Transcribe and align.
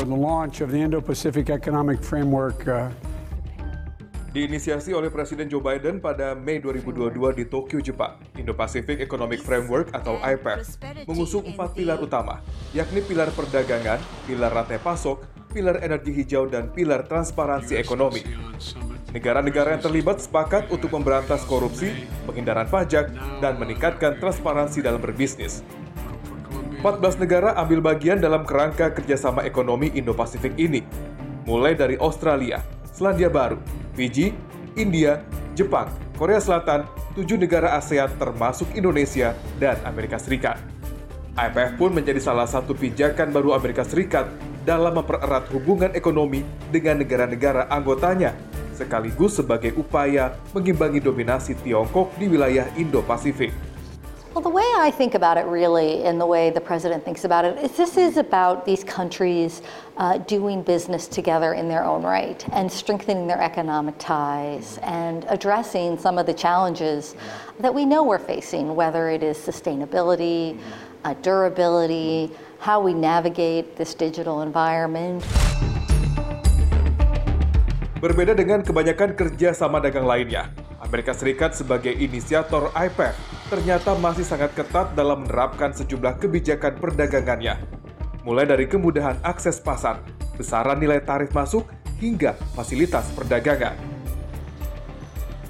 for 0.00 0.08
the 0.08 0.16
launch 0.16 0.64
of 0.64 0.72
the 0.72 0.80
Indo-Pacific 0.80 1.52
Economic 1.52 2.00
Framework 2.00 2.64
uh, 2.64 2.88
Diinisiasi 4.32 4.96
oleh 4.96 5.12
Presiden 5.12 5.44
Joe 5.44 5.60
Biden 5.60 6.00
pada 6.00 6.32
Mei 6.32 6.56
2022 6.56 7.36
di 7.36 7.44
Tokyo, 7.44 7.84
Jepang, 7.84 8.16
Indo-Pacific 8.38 9.02
Economic 9.04 9.44
Framework 9.44 9.92
atau 9.92 10.16
IPEF 10.22 10.80
mengusung 11.04 11.44
empat 11.52 11.76
pilar 11.76 12.00
utama, 12.00 12.40
yakni 12.72 13.04
pilar 13.04 13.28
perdagangan, 13.34 14.00
pilar 14.24 14.54
rantai 14.54 14.80
pasok, 14.80 15.26
pilar 15.52 15.82
energi 15.84 16.14
hijau, 16.14 16.48
dan 16.48 16.70
pilar 16.70 17.04
transparansi 17.04 17.76
ekonomi. 17.76 18.22
Negara-negara 19.10 19.74
yang 19.74 19.82
terlibat 19.82 20.22
sepakat 20.22 20.70
untuk 20.70 20.94
memberantas 20.94 21.42
korupsi, 21.44 22.06
penghindaran 22.24 22.70
pajak, 22.70 23.10
dan 23.42 23.58
meningkatkan 23.58 24.16
transparansi 24.22 24.80
dalam 24.80 25.02
berbisnis. 25.02 25.66
14 26.80 27.20
negara 27.20 27.52
ambil 27.60 27.84
bagian 27.84 28.16
dalam 28.16 28.40
kerangka 28.40 28.88
kerjasama 28.96 29.44
ekonomi 29.44 29.92
Indo-Pasifik 29.92 30.56
ini, 30.56 30.80
mulai 31.44 31.76
dari 31.76 32.00
Australia, 32.00 32.64
Selandia 32.88 33.28
Baru, 33.28 33.60
Fiji, 33.92 34.32
India, 34.80 35.20
Jepang, 35.52 35.92
Korea 36.16 36.40
Selatan, 36.40 36.88
tujuh 37.12 37.36
negara 37.36 37.76
ASEAN 37.76 38.16
termasuk 38.16 38.72
Indonesia 38.72 39.36
dan 39.60 39.76
Amerika 39.84 40.16
Serikat. 40.16 40.56
IMF 41.36 41.76
pun 41.76 41.92
menjadi 41.92 42.16
salah 42.16 42.48
satu 42.48 42.72
pijakan 42.72 43.28
baru 43.28 43.52
Amerika 43.52 43.84
Serikat 43.84 44.32
dalam 44.64 44.96
mempererat 44.96 45.52
hubungan 45.52 45.92
ekonomi 45.92 46.48
dengan 46.72 47.04
negara-negara 47.04 47.68
anggotanya, 47.68 48.32
sekaligus 48.72 49.36
sebagai 49.36 49.76
upaya 49.76 50.32
mengimbangi 50.56 51.04
dominasi 51.04 51.60
Tiongkok 51.60 52.16
di 52.16 52.24
wilayah 52.24 52.72
Indo-Pasifik. 52.80 53.69
Well, 54.30 54.46
the 54.46 54.48
way 54.48 54.62
I 54.78 54.94
think 54.94 55.18
about 55.18 55.42
it, 55.42 55.46
really, 55.50 56.06
and 56.06 56.14
the 56.14 56.24
way 56.24 56.54
the 56.54 56.62
president 56.62 57.02
thinks 57.02 57.26
about 57.26 57.42
it, 57.42 57.58
is 57.58 57.74
this 57.74 57.98
is 57.98 58.14
about 58.14 58.62
these 58.62 58.86
countries 58.86 59.58
uh, 59.98 60.22
doing 60.22 60.62
business 60.62 61.10
together 61.10 61.58
in 61.58 61.66
their 61.66 61.82
own 61.82 62.06
right 62.06 62.38
and 62.54 62.70
strengthening 62.70 63.26
their 63.26 63.42
economic 63.42 63.98
ties 63.98 64.78
and 64.86 65.26
addressing 65.26 65.98
some 65.98 66.14
of 66.14 66.30
the 66.30 66.32
challenges 66.32 67.18
that 67.58 67.74
we 67.74 67.82
know 67.82 68.06
we're 68.06 68.22
facing, 68.22 68.78
whether 68.78 69.10
it 69.10 69.26
is 69.26 69.34
sustainability, 69.34 70.54
uh, 71.02 71.10
durability, 71.26 72.30
how 72.62 72.78
we 72.78 72.94
navigate 72.94 73.74
this 73.74 73.98
digital 73.98 74.46
environment. 74.46 75.26
Berbeda 77.98 78.38
dengan 78.38 78.62
kebanyakan 78.62 79.18
kerja 79.18 79.58
sama 79.58 79.82
dagang 79.82 80.06
lainnya, 80.06 80.54
Amerika 80.78 81.10
Serikat 81.18 81.58
sebagai 81.58 81.90
inisiator 81.98 82.70
IPEF 82.78 83.39
ternyata 83.50 83.98
masih 83.98 84.22
sangat 84.22 84.54
ketat 84.54 84.94
dalam 84.94 85.26
menerapkan 85.26 85.74
sejumlah 85.74 86.22
kebijakan 86.22 86.78
perdagangannya. 86.78 87.58
Mulai 88.22 88.46
dari 88.46 88.70
kemudahan 88.70 89.18
akses 89.26 89.58
pasar, 89.58 89.98
besaran 90.38 90.78
nilai 90.78 91.02
tarif 91.02 91.34
masuk, 91.34 91.66
hingga 91.98 92.38
fasilitas 92.54 93.10
perdagangan. 93.12 93.74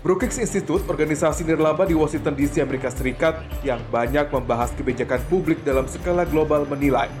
Brookings 0.00 0.40
Institute, 0.40 0.80
organisasi 0.88 1.44
nirlaba 1.44 1.84
di 1.84 1.92
Washington 1.92 2.32
DC, 2.32 2.64
Amerika 2.64 2.88
Serikat 2.88 3.36
yang 3.60 3.84
banyak 3.92 4.32
membahas 4.32 4.72
kebijakan 4.72 5.20
publik 5.28 5.60
dalam 5.60 5.84
skala 5.84 6.24
global 6.24 6.64
menilai, 6.64 7.12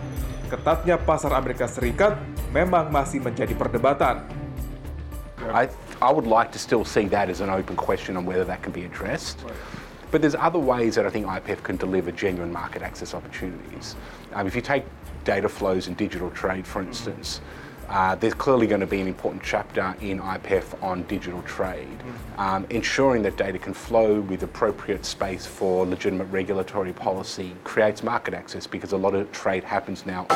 ketatnya 0.48 0.96
pasar 0.96 1.36
Amerika 1.36 1.68
Serikat 1.68 2.16
memang 2.56 2.88
masih 2.88 3.20
menjadi 3.20 3.52
perdebatan. 3.52 4.24
I, 5.44 5.68
I 6.00 6.08
would 6.08 6.24
like 6.24 6.52
to 6.56 6.60
still 6.60 6.88
see 6.88 7.04
that 7.12 7.28
as 7.28 7.44
an 7.44 7.52
open 7.52 7.76
question 7.76 8.16
on 8.16 8.24
whether 8.24 8.48
that 8.48 8.64
can 8.64 8.72
be 8.72 8.88
addressed. 8.88 9.44
But 10.10 10.22
there's 10.22 10.34
other 10.34 10.58
ways 10.58 10.96
that 10.96 11.06
I 11.06 11.10
think 11.10 11.26
IPEF 11.26 11.62
can 11.62 11.76
deliver 11.76 12.10
genuine 12.10 12.52
market 12.52 12.82
access 12.82 13.14
opportunities. 13.14 13.94
Um, 14.34 14.46
if 14.46 14.56
you 14.56 14.62
take 14.62 14.84
data 15.24 15.48
flows 15.48 15.86
and 15.86 15.96
digital 15.96 16.30
trade, 16.30 16.66
for 16.66 16.82
instance, 16.82 17.40
uh, 17.90 18.14
there's 18.14 18.34
clearly 18.34 18.66
going 18.66 18.80
to 18.80 18.86
be 18.86 19.00
an 19.00 19.08
important 19.10 19.42
chapter 19.42 19.94
in 20.00 20.22
IPEF 20.22 20.78
on 20.82 21.02
digital 21.10 21.42
trade, 21.42 21.98
um, 22.38 22.66
ensuring 22.70 23.22
that 23.22 23.36
data 23.36 23.58
can 23.58 23.74
flow 23.74 24.20
with 24.22 24.42
appropriate 24.42 25.04
space 25.04 25.44
for 25.44 25.86
legitimate 25.86 26.30
regulatory 26.30 26.92
policy 26.92 27.54
creates 27.64 28.02
market 28.02 28.32
access 28.32 28.66
because 28.66 28.92
a 28.92 28.96
lot 28.96 29.14
of 29.14 29.30
trade 29.32 29.64
happens 29.64 30.06
now. 30.06 30.26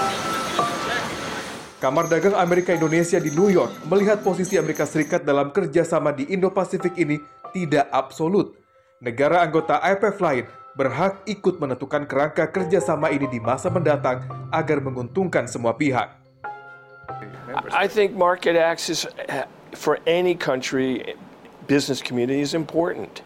Kamar 1.78 2.10
Dagang 2.10 2.34
Amerika 2.34 2.74
Indonesia 2.74 3.20
di 3.22 3.30
New 3.30 3.52
York 3.52 3.86
melihat 3.86 4.24
posisi 4.24 4.58
Amerika 4.58 4.82
Serikat 4.82 5.22
dalam 5.22 5.54
kerjasama 5.54 6.10
di 6.10 6.26
Indo-Pasifik 6.32 6.96
ini 6.98 7.22
tidak 7.54 7.86
absolut. 7.94 8.63
Negara 9.02 9.42
anggota 9.42 9.82
IPF 9.82 10.18
lain 10.22 10.44
berhak 10.78 11.26
ikut 11.26 11.58
menentukan 11.58 12.06
kerangka 12.06 12.50
kerjasama 12.50 13.10
ini 13.10 13.26
di 13.30 13.38
masa 13.42 13.70
mendatang 13.70 14.26
agar 14.50 14.78
menguntungkan 14.82 15.46
semua 15.46 15.74
pihak. 15.74 16.10
I 17.70 17.86
think 17.86 18.14
market 18.14 18.58
access 18.58 19.06
for 19.74 19.98
any 20.06 20.34
country, 20.34 21.14
business 21.66 22.02
community 22.02 22.42
is 22.42 22.54
important. 22.54 23.22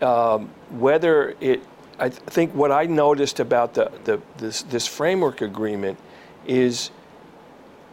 Um, 0.00 0.48
whether 0.76 1.36
it, 1.40 1.60
I 1.98 2.08
think 2.08 2.54
what 2.54 2.72
I 2.72 2.86
noticed 2.86 3.40
about 3.40 3.74
the, 3.74 3.90
the 4.04 4.20
this, 4.38 4.62
this 4.62 4.86
framework 4.86 5.40
agreement 5.40 5.98
is 6.46 6.90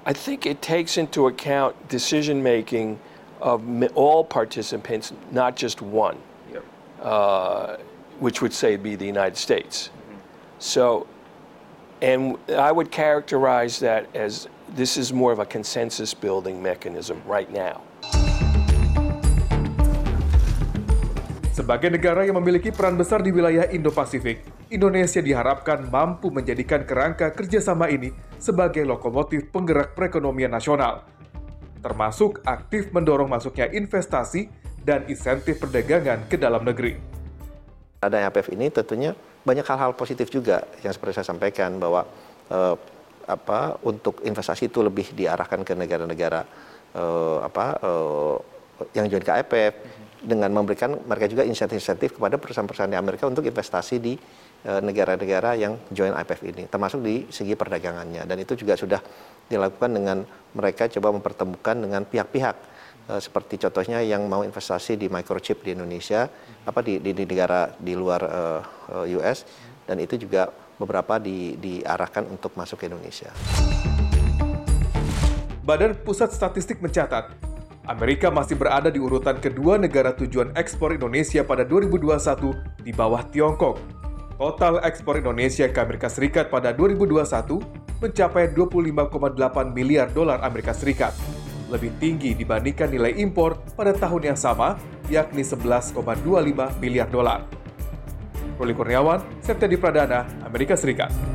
I 0.06 0.14
think 0.14 0.46
it 0.46 0.62
takes 0.62 0.98
into 0.98 1.28
account 1.28 1.76
decision 1.90 2.44
making 2.44 3.00
of 3.42 3.64
all 3.96 4.24
participants, 4.24 5.12
not 5.32 5.56
just 5.56 5.82
one. 5.82 6.22
Uh, 7.02 7.78
which 8.20 8.42
would 8.42 8.54
say 8.54 8.78
be 8.78 8.96
the 8.96 9.06
United 9.06 9.38
States. 9.38 9.90
Mm-hmm. 9.90 10.20
So, 10.60 11.08
and 12.02 12.38
I 12.52 12.72
would 12.72 12.92
characterize 12.92 13.80
that 13.80 14.08
as 14.16 14.48
this 14.76 14.98
is 14.98 15.14
more 15.14 15.32
of 15.32 15.40
a 15.40 15.46
consensus 15.46 16.14
building 16.14 16.62
mechanism 16.62 17.22
right 17.28 17.50
now. 17.52 17.82
Sebagai 21.56 21.88
negara 21.88 22.28
yang 22.28 22.36
memiliki 22.36 22.68
peran 22.68 23.00
besar 23.00 23.24
di 23.24 23.32
wilayah 23.32 23.72
Indo-Pasifik, 23.72 24.44
Indonesia 24.68 25.24
diharapkan 25.24 25.88
mampu 25.88 26.28
menjadikan 26.28 26.84
kerangka 26.84 27.32
kerjasama 27.32 27.88
ini 27.88 28.12
sebagai 28.36 28.84
lokomotif 28.84 29.48
penggerak 29.56 29.96
perekonomian 29.96 30.52
nasional, 30.52 31.08
termasuk 31.80 32.44
aktif 32.44 32.92
mendorong 32.92 33.32
masuknya 33.32 33.72
investasi 33.72 34.52
dan 34.86 35.02
insentif 35.10 35.58
perdagangan 35.58 36.30
ke 36.30 36.38
dalam 36.38 36.62
negeri. 36.62 37.02
Ada 38.06 38.30
IPF 38.30 38.54
ini 38.54 38.70
tentunya 38.70 39.18
banyak 39.42 39.66
hal-hal 39.66 39.98
positif 39.98 40.30
juga 40.30 40.62
yang 40.86 40.94
seperti 40.94 41.18
saya 41.18 41.34
sampaikan 41.34 41.82
bahwa 41.82 42.06
eh, 42.54 42.78
apa 43.26 43.82
untuk 43.82 44.22
investasi 44.22 44.70
itu 44.70 44.86
lebih 44.86 45.18
diarahkan 45.18 45.66
ke 45.66 45.74
negara-negara 45.74 46.46
eh, 46.94 47.38
apa 47.42 47.66
eh, 47.82 48.38
yang 48.94 49.10
join 49.10 49.26
ke 49.26 49.34
IPF 49.42 49.74
dengan 50.22 50.54
memberikan 50.54 50.94
mereka 51.10 51.26
juga 51.26 51.42
insentif-insentif 51.50 52.22
kepada 52.22 52.38
perusahaan-perusahaan 52.38 52.94
di 52.94 52.98
Amerika 52.98 53.26
untuk 53.26 53.46
investasi 53.46 53.98
di 53.98 54.14
negara-negara 54.66 55.54
yang 55.54 55.78
join 55.94 56.10
IPF 56.10 56.42
ini, 56.50 56.66
termasuk 56.66 57.06
di 57.06 57.30
segi 57.30 57.54
perdagangannya. 57.54 58.26
Dan 58.26 58.42
itu 58.42 58.58
juga 58.58 58.74
sudah 58.74 58.98
dilakukan 59.46 59.94
dengan 59.94 60.26
mereka 60.58 60.90
coba 60.90 61.14
mempertemukan 61.14 61.78
dengan 61.78 62.02
pihak-pihak 62.02 62.56
seperti 63.06 63.62
contohnya 63.62 64.02
yang 64.02 64.26
mau 64.26 64.42
investasi 64.42 64.98
di 64.98 65.08
microchip 65.08 65.62
di 65.62 65.78
Indonesia, 65.78 66.26
apa 66.66 66.82
di, 66.82 66.98
di, 66.98 67.14
di 67.14 67.24
negara 67.26 67.70
di 67.78 67.94
luar 67.94 68.22
uh, 68.26 69.06
US, 69.06 69.46
dan 69.86 70.02
itu 70.02 70.18
juga 70.18 70.50
beberapa 70.82 71.22
di, 71.22 71.56
diarahkan 71.56 72.26
untuk 72.28 72.58
masuk 72.58 72.82
ke 72.82 72.86
Indonesia. 72.90 73.30
Badan 75.66 75.98
Pusat 76.02 76.30
Statistik 76.34 76.78
mencatat, 76.82 77.34
Amerika 77.86 78.34
masih 78.34 78.58
berada 78.58 78.90
di 78.90 78.98
urutan 78.98 79.38
kedua 79.38 79.78
negara 79.78 80.14
tujuan 80.14 80.54
ekspor 80.58 80.94
Indonesia 80.94 81.46
pada 81.46 81.62
2021 81.62 82.82
di 82.82 82.90
bawah 82.94 83.22
Tiongkok. 83.30 83.78
Total 84.36 84.82
ekspor 84.84 85.22
Indonesia 85.22 85.70
ke 85.70 85.80
Amerika 85.80 86.10
Serikat 86.10 86.52
pada 86.52 86.74
2021 86.74 87.62
mencapai 88.04 88.52
25,8 88.52 89.72
miliar 89.72 90.12
dolar 90.12 90.44
Amerika 90.44 90.76
Serikat, 90.76 91.16
lebih 91.70 91.92
tinggi 91.98 92.38
dibandingkan 92.38 92.90
nilai 92.92 93.18
impor 93.18 93.58
pada 93.74 93.92
tahun 93.92 94.34
yang 94.34 94.40
sama, 94.40 94.78
yakni 95.10 95.42
11,25 95.42 96.02
miliar 96.82 97.10
dolar. 97.10 97.46
Ruli 98.56 98.72
Kurniawan, 98.72 99.20
Septedi 99.44 99.76
Pradana, 99.76 100.24
Amerika 100.48 100.80
Serikat. 100.80 101.35